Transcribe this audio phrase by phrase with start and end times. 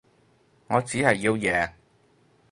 [0.65, 1.73] 我只係要贏